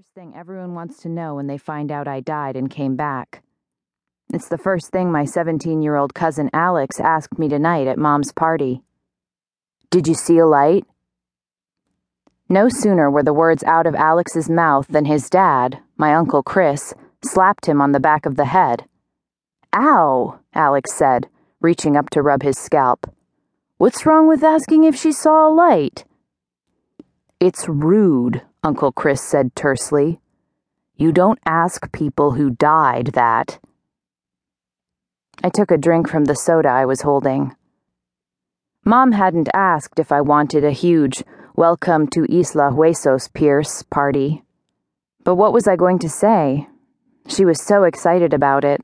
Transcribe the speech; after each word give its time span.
first 0.00 0.14
thing 0.14 0.32
everyone 0.34 0.72
wants 0.72 1.02
to 1.02 1.10
know 1.10 1.34
when 1.34 1.46
they 1.46 1.58
find 1.58 1.92
out 1.92 2.08
I 2.08 2.20
died 2.20 2.56
and 2.56 2.70
came 2.70 2.96
back. 2.96 3.42
It's 4.32 4.48
the 4.48 4.56
first 4.56 4.90
thing 4.90 5.12
my 5.12 5.26
17 5.26 5.82
year 5.82 5.96
old 5.96 6.14
cousin 6.14 6.48
Alex 6.54 6.98
asked 6.98 7.38
me 7.38 7.50
tonight 7.50 7.86
at 7.86 7.98
Mom's 7.98 8.32
party. 8.32 8.80
Did 9.90 10.08
you 10.08 10.14
see 10.14 10.38
a 10.38 10.46
light? 10.46 10.86
No 12.48 12.70
sooner 12.70 13.10
were 13.10 13.22
the 13.22 13.34
words 13.34 13.62
out 13.64 13.86
of 13.86 13.94
Alex's 13.94 14.48
mouth 14.48 14.86
than 14.88 15.04
his 15.04 15.28
dad, 15.28 15.80
my 15.98 16.14
Uncle 16.14 16.42
Chris, 16.42 16.94
slapped 17.22 17.66
him 17.66 17.82
on 17.82 17.92
the 17.92 18.00
back 18.00 18.24
of 18.24 18.36
the 18.36 18.46
head. 18.46 18.86
Ow, 19.74 20.40
Alex 20.54 20.94
said, 20.94 21.28
reaching 21.60 21.94
up 21.98 22.08
to 22.10 22.22
rub 22.22 22.42
his 22.42 22.56
scalp. 22.56 23.06
What's 23.76 24.06
wrong 24.06 24.26
with 24.26 24.42
asking 24.42 24.84
if 24.84 24.96
she 24.96 25.12
saw 25.12 25.46
a 25.46 25.52
light? 25.52 26.06
It's 27.40 27.66
rude, 27.66 28.42
Uncle 28.62 28.92
Chris 28.92 29.22
said 29.22 29.56
tersely. 29.56 30.20
You 30.96 31.10
don't 31.10 31.38
ask 31.46 31.90
people 31.90 32.32
who 32.32 32.50
died 32.50 33.12
that. 33.14 33.58
I 35.42 35.48
took 35.48 35.70
a 35.70 35.78
drink 35.78 36.06
from 36.06 36.26
the 36.26 36.36
soda 36.36 36.68
I 36.68 36.84
was 36.84 37.00
holding. 37.00 37.56
Mom 38.84 39.12
hadn't 39.12 39.48
asked 39.54 39.98
if 39.98 40.12
I 40.12 40.20
wanted 40.20 40.66
a 40.66 40.70
huge 40.70 41.24
Welcome 41.56 42.08
to 42.08 42.30
Isla 42.30 42.72
Huesos 42.72 43.32
Pierce 43.32 43.84
party. 43.84 44.42
But 45.24 45.36
what 45.36 45.54
was 45.54 45.66
I 45.66 45.76
going 45.76 45.98
to 46.00 46.10
say? 46.10 46.68
She 47.26 47.46
was 47.46 47.62
so 47.62 47.84
excited 47.84 48.34
about 48.34 48.66
it. 48.66 48.82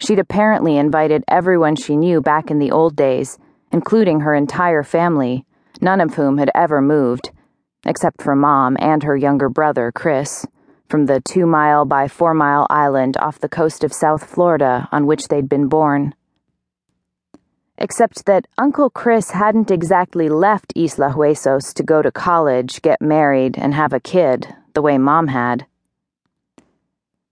She'd 0.00 0.18
apparently 0.18 0.76
invited 0.76 1.22
everyone 1.28 1.76
she 1.76 1.96
knew 1.96 2.20
back 2.20 2.50
in 2.50 2.58
the 2.58 2.72
old 2.72 2.96
days, 2.96 3.38
including 3.70 4.20
her 4.20 4.34
entire 4.34 4.82
family, 4.82 5.46
none 5.80 6.00
of 6.00 6.14
whom 6.14 6.38
had 6.38 6.50
ever 6.52 6.82
moved 6.82 7.30
except 7.84 8.22
for 8.22 8.36
Mom 8.36 8.76
and 8.80 9.02
her 9.02 9.16
younger 9.16 9.48
brother, 9.48 9.92
Chris, 9.92 10.46
from 10.88 11.06
the 11.06 11.20
two 11.20 11.46
mile 11.46 11.84
by 11.84 12.08
four 12.08 12.34
mile 12.34 12.66
island 12.68 13.16
off 13.18 13.38
the 13.38 13.48
coast 13.48 13.84
of 13.84 13.92
South 13.92 14.24
Florida 14.28 14.88
on 14.90 15.06
which 15.06 15.28
they'd 15.28 15.48
been 15.48 15.68
born. 15.68 16.14
Except 17.78 18.26
that 18.26 18.46
Uncle 18.58 18.90
Chris 18.90 19.30
hadn't 19.30 19.70
exactly 19.70 20.28
left 20.28 20.72
Isla 20.76 21.14
Huesos 21.14 21.72
to 21.74 21.82
go 21.82 22.02
to 22.02 22.12
college, 22.12 22.82
get 22.82 23.00
married, 23.00 23.56
and 23.56 23.72
have 23.72 23.92
a 23.92 24.00
kid, 24.00 24.54
the 24.74 24.82
way 24.82 24.98
Mom 24.98 25.28
had. 25.28 25.66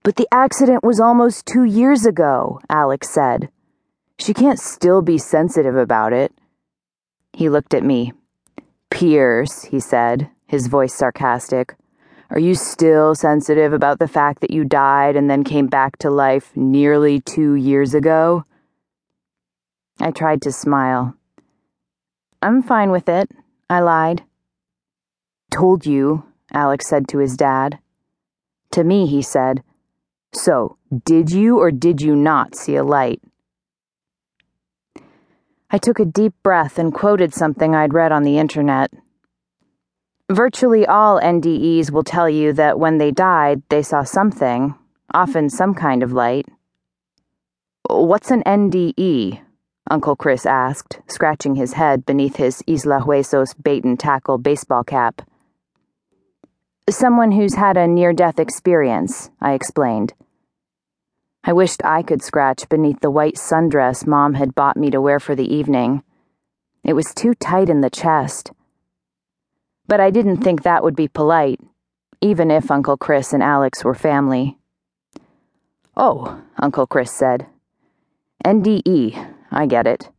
But 0.01 0.15
the 0.15 0.27
accident 0.31 0.83
was 0.83 0.99
almost 0.99 1.45
two 1.45 1.65
years 1.65 2.05
ago, 2.05 2.61
Alex 2.69 3.09
said. 3.09 3.49
She 4.17 4.33
can't 4.33 4.59
still 4.59 5.01
be 5.01 5.17
sensitive 5.17 5.75
about 5.75 6.13
it. 6.13 6.33
He 7.33 7.49
looked 7.49 7.73
at 7.73 7.83
me. 7.83 8.13
Pierce, 8.89 9.65
he 9.65 9.79
said, 9.79 10.29
his 10.49 10.65
voice 10.65 10.95
sarcastic. 10.95 11.75
Are 12.31 12.39
you 12.39 12.55
still 12.55 13.13
sensitive 13.13 13.71
about 13.71 13.99
the 13.99 14.07
fact 14.07 14.41
that 14.41 14.49
you 14.49 14.65
died 14.65 15.15
and 15.15 15.29
then 15.29 15.43
came 15.43 15.67
back 15.67 15.97
to 15.99 16.09
life 16.09 16.51
nearly 16.55 17.21
two 17.21 17.53
years 17.53 17.93
ago? 17.93 18.45
I 19.99 20.09
tried 20.09 20.41
to 20.41 20.51
smile. 20.51 21.15
I'm 22.41 22.63
fine 22.63 22.89
with 22.89 23.07
it, 23.07 23.29
I 23.69 23.81
lied. 23.81 24.23
Told 25.51 25.85
you, 25.85 26.23
Alex 26.51 26.87
said 26.87 27.07
to 27.09 27.19
his 27.19 27.37
dad. 27.37 27.77
To 28.71 28.83
me, 28.83 29.05
he 29.05 29.21
said, 29.21 29.61
So, 30.33 30.77
did 31.05 31.31
you 31.31 31.59
or 31.59 31.69
did 31.69 32.01
you 32.01 32.15
not 32.15 32.55
see 32.55 32.75
a 32.75 32.83
light? 32.83 33.21
I 35.69 35.77
took 35.77 35.99
a 35.99 36.05
deep 36.05 36.33
breath 36.41 36.79
and 36.79 36.91
quoted 36.91 37.35
something 37.35 37.75
I'd 37.75 37.93
read 37.93 38.11
on 38.11 38.23
the 38.23 38.39
internet. 38.39 38.91
Virtually 40.31 40.85
all 40.85 41.19
NDEs 41.19 41.89
will 41.89 42.03
tell 42.03 42.29
you 42.29 42.53
that 42.53 42.77
when 42.77 42.99
they 42.99 43.09
died, 43.09 43.63
they 43.69 43.81
saw 43.81 44.03
something, 44.03 44.75
often 45.11 45.49
some 45.49 45.73
kind 45.73 46.03
of 46.03 46.13
light. 46.13 46.45
What's 47.89 48.29
an 48.29 48.43
NDE? 48.43 49.41
Uncle 49.89 50.15
Chris 50.15 50.45
asked, 50.45 50.99
scratching 51.07 51.55
his 51.55 51.73
head 51.73 52.05
beneath 52.05 52.35
his 52.35 52.63
Isla 52.67 52.99
Huesos 52.99 53.55
bait 53.55 53.83
and 53.83 53.99
tackle 53.99 54.37
baseball 54.37 54.83
cap. 54.83 55.23
Someone 56.87 57.31
who's 57.31 57.55
had 57.55 57.75
a 57.75 57.87
near 57.87 58.13
death 58.13 58.37
experience, 58.37 59.31
I 59.41 59.53
explained. 59.53 60.13
I 61.43 61.53
wished 61.53 61.83
I 61.83 62.03
could 62.03 62.21
scratch 62.21 62.69
beneath 62.69 62.99
the 62.99 63.09
white 63.09 63.37
sundress 63.37 64.05
Mom 64.05 64.35
had 64.35 64.53
bought 64.53 64.77
me 64.77 64.91
to 64.91 65.01
wear 65.01 65.19
for 65.19 65.33
the 65.33 65.51
evening. 65.51 66.03
It 66.83 66.93
was 66.93 67.15
too 67.15 67.33
tight 67.33 67.67
in 67.67 67.81
the 67.81 67.89
chest 67.89 68.51
but 69.89 69.99
I 69.99 70.11
didn't 70.11 70.37
think 70.37 70.61
that 70.61 70.83
would 70.83 70.95
be 70.95 71.07
polite, 71.07 71.59
even 72.21 72.51
if 72.51 72.69
Uncle 72.69 72.95
Chris 72.95 73.33
and 73.33 73.41
Alex 73.41 73.83
were 73.83 73.95
family. 73.95 74.55
Oh, 75.97 76.41
Uncle 76.59 76.85
Chris 76.85 77.11
said. 77.11 77.47
NDE, 78.45 79.33
I 79.51 79.65
get 79.65 79.87
it. 79.87 80.11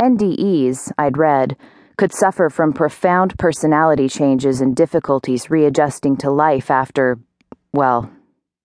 NDEs, 0.00 0.92
I'd 0.98 1.16
read, 1.16 1.56
could 1.96 2.12
suffer 2.12 2.50
from 2.50 2.74
profound 2.74 3.38
personality 3.38 4.08
changes 4.08 4.60
and 4.60 4.76
difficulties 4.76 5.50
readjusting 5.50 6.18
to 6.18 6.30
life 6.30 6.70
after, 6.70 7.18
well, 7.72 8.10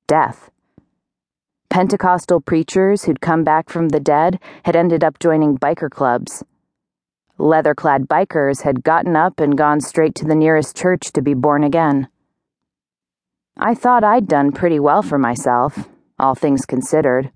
death. 0.06 0.52
Pentecostal 1.70 2.42
preachers 2.42 3.06
who'd 3.06 3.22
come 3.22 3.46
back 3.46 3.70
from 3.70 3.90
the 3.90 4.02
dead 4.02 4.38
had 4.66 4.76
ended 4.76 5.02
up 5.02 5.18
joining 5.18 5.58
biker 5.58 5.90
clubs 5.90 6.44
Leather 7.40 7.74
clad 7.74 8.08
bikers 8.08 8.62
had 8.62 8.84
gotten 8.84 9.16
up 9.16 9.40
and 9.40 9.58
gone 9.58 9.82
straight 9.82 10.14
to 10.16 10.26
the 10.26 10.36
nearest 10.36 10.78
church 10.78 11.12
to 11.14 11.22
be 11.22 11.34
born 11.34 11.64
again. 11.64 12.08
I 13.58 13.74
thought 13.74 14.04
I'd 14.04 14.28
done 14.28 14.52
pretty 14.52 14.80
well 14.80 15.02
for 15.02 15.18
myself, 15.18 15.90
all 16.20 16.36
things 16.36 16.66
considered. 16.66 17.32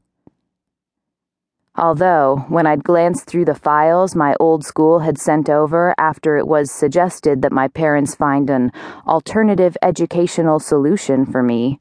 Although, 1.76 2.46
when 2.48 2.66
I'd 2.66 2.84
glanced 2.84 3.26
through 3.26 3.46
the 3.46 3.54
files 3.56 4.16
my 4.16 4.36
old 4.40 4.64
school 4.66 5.00
had 5.00 5.20
sent 5.20 5.50
over 5.50 5.94
after 5.98 6.38
it 6.38 6.48
was 6.48 6.72
suggested 6.72 7.42
that 7.42 7.52
my 7.52 7.68
parents 7.68 8.16
find 8.16 8.50
an 8.50 8.72
alternative 9.08 9.78
educational 9.84 10.60
solution 10.60 11.26
for 11.26 11.44
me, 11.44 11.80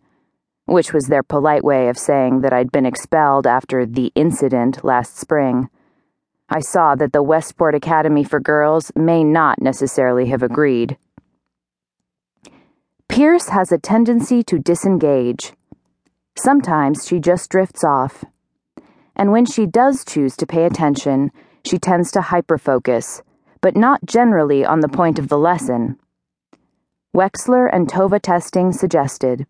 which 0.66 0.92
was 0.92 1.06
their 1.06 1.22
polite 1.22 1.64
way 1.64 1.88
of 1.88 1.96
saying 1.96 2.40
that 2.42 2.52
I'd 2.52 2.72
been 2.72 2.84
expelled 2.84 3.46
after 3.46 3.86
the 3.86 4.12
incident 4.14 4.84
last 4.84 5.16
spring, 5.16 5.70
I 6.48 6.60
saw 6.60 6.94
that 6.94 7.12
the 7.12 7.22
Westport 7.22 7.74
Academy 7.74 8.22
for 8.22 8.38
Girls 8.38 8.92
may 8.94 9.24
not 9.24 9.60
necessarily 9.60 10.26
have 10.26 10.44
agreed. 10.44 10.96
Pierce 13.08 13.48
has 13.48 13.72
a 13.72 13.78
tendency 13.78 14.42
to 14.44 14.58
disengage. 14.58 15.54
Sometimes 16.36 17.06
she 17.06 17.18
just 17.18 17.50
drifts 17.50 17.82
off. 17.82 18.24
And 19.16 19.32
when 19.32 19.46
she 19.46 19.66
does 19.66 20.04
choose 20.04 20.36
to 20.36 20.46
pay 20.46 20.64
attention, 20.64 21.32
she 21.64 21.78
tends 21.78 22.12
to 22.12 22.20
hyperfocus, 22.20 23.22
but 23.60 23.74
not 23.74 24.04
generally 24.04 24.64
on 24.64 24.80
the 24.80 24.88
point 24.88 25.18
of 25.18 25.28
the 25.28 25.38
lesson. 25.38 25.98
Wechsler 27.16 27.68
and 27.72 27.88
Tova 27.88 28.20
testing 28.20 28.72
suggested 28.72 29.46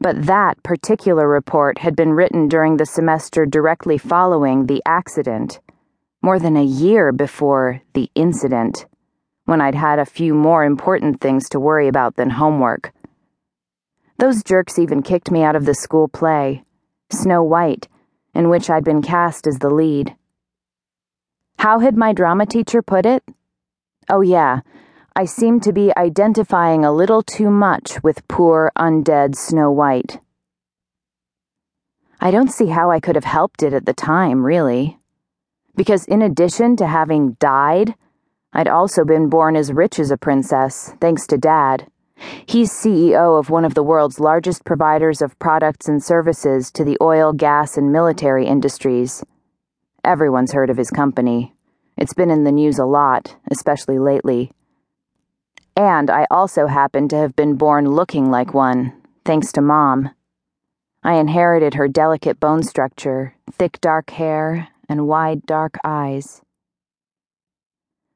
but 0.00 0.26
that 0.26 0.62
particular 0.62 1.28
report 1.28 1.78
had 1.78 1.96
been 1.96 2.12
written 2.12 2.48
during 2.48 2.76
the 2.76 2.86
semester 2.86 3.46
directly 3.46 3.98
following 3.98 4.66
the 4.66 4.82
accident, 4.86 5.60
more 6.22 6.38
than 6.38 6.56
a 6.56 6.64
year 6.64 7.12
before 7.12 7.80
the 7.94 8.10
incident, 8.14 8.86
when 9.44 9.60
I'd 9.60 9.74
had 9.74 9.98
a 9.98 10.04
few 10.04 10.34
more 10.34 10.64
important 10.64 11.20
things 11.20 11.48
to 11.50 11.60
worry 11.60 11.88
about 11.88 12.16
than 12.16 12.30
homework. 12.30 12.92
Those 14.18 14.42
jerks 14.42 14.78
even 14.78 15.02
kicked 15.02 15.30
me 15.30 15.42
out 15.42 15.56
of 15.56 15.66
the 15.66 15.74
school 15.74 16.08
play, 16.08 16.64
Snow 17.10 17.42
White, 17.42 17.88
in 18.34 18.48
which 18.48 18.68
I'd 18.68 18.84
been 18.84 19.02
cast 19.02 19.46
as 19.46 19.58
the 19.58 19.70
lead. 19.70 20.14
How 21.58 21.78
had 21.78 21.96
my 21.96 22.12
drama 22.12 22.46
teacher 22.46 22.82
put 22.82 23.06
it? 23.06 23.22
Oh, 24.08 24.20
yeah. 24.20 24.60
I 25.18 25.24
seemed 25.24 25.62
to 25.62 25.72
be 25.72 25.96
identifying 25.96 26.84
a 26.84 26.92
little 26.92 27.22
too 27.22 27.48
much 27.48 28.02
with 28.02 28.28
poor, 28.28 28.70
undead 28.76 29.34
Snow 29.34 29.70
White. 29.70 30.20
I 32.20 32.30
don't 32.30 32.52
see 32.52 32.66
how 32.66 32.90
I 32.90 33.00
could 33.00 33.14
have 33.14 33.24
helped 33.24 33.62
it 33.62 33.72
at 33.72 33.86
the 33.86 33.94
time, 33.94 34.44
really. 34.44 34.98
Because 35.74 36.04
in 36.04 36.20
addition 36.20 36.76
to 36.76 36.86
having 36.86 37.38
died, 37.40 37.94
I'd 38.52 38.68
also 38.68 39.06
been 39.06 39.30
born 39.30 39.56
as 39.56 39.72
rich 39.72 39.98
as 39.98 40.10
a 40.10 40.18
princess, 40.18 40.92
thanks 41.00 41.26
to 41.28 41.38
Dad. 41.38 41.86
He's 42.44 42.70
CEO 42.70 43.38
of 43.38 43.48
one 43.48 43.64
of 43.64 43.72
the 43.72 43.82
world's 43.82 44.20
largest 44.20 44.66
providers 44.66 45.22
of 45.22 45.38
products 45.38 45.88
and 45.88 46.04
services 46.04 46.70
to 46.72 46.84
the 46.84 46.98
oil, 47.00 47.32
gas, 47.32 47.78
and 47.78 47.90
military 47.90 48.46
industries. 48.46 49.24
Everyone's 50.04 50.52
heard 50.52 50.68
of 50.68 50.76
his 50.76 50.90
company. 50.90 51.54
It's 51.96 52.12
been 52.12 52.30
in 52.30 52.44
the 52.44 52.52
news 52.52 52.78
a 52.78 52.84
lot, 52.84 53.34
especially 53.50 53.98
lately. 53.98 54.52
And 55.76 56.08
I 56.08 56.26
also 56.30 56.66
happen 56.66 57.06
to 57.08 57.16
have 57.16 57.36
been 57.36 57.56
born 57.56 57.90
looking 57.90 58.30
like 58.30 58.54
one, 58.54 58.94
thanks 59.26 59.52
to 59.52 59.60
Mom. 59.60 60.10
I 61.04 61.16
inherited 61.16 61.74
her 61.74 61.86
delicate 61.86 62.40
bone 62.40 62.62
structure, 62.62 63.34
thick 63.52 63.78
dark 63.80 64.10
hair, 64.10 64.68
and 64.88 65.06
wide 65.06 65.44
dark 65.44 65.76
eyes. 65.84 66.40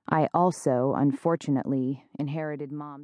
I 0.09 0.29
also, 0.35 0.95
unfortunately, 0.97 2.05
inherited 2.19 2.73
Mom's. 2.73 2.99